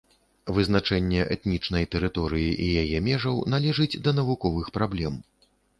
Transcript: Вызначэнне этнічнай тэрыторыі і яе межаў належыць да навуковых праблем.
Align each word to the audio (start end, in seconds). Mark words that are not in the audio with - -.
Вызначэнне 0.53 1.25
этнічнай 1.35 1.85
тэрыторыі 1.97 2.49
і 2.67 2.73
яе 2.85 3.05
межаў 3.11 3.35
належыць 3.57 3.93
да 4.07 4.19
навуковых 4.23 4.77
праблем. 4.81 5.13